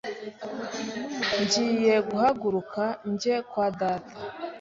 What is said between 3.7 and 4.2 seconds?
data